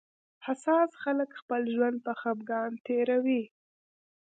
[0.45, 3.43] حساس خلک خپل ژوند په خپګان تېروي